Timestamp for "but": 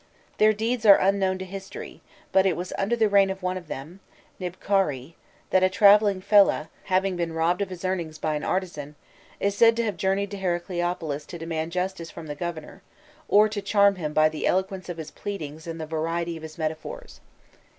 2.31-2.47